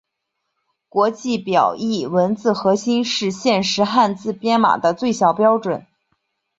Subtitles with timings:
[0.89, 5.85] 国际表意文字核心是现时汉字编码的最小标准。